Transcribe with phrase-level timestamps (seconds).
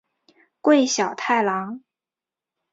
[0.61, 1.83] 桂小太郎。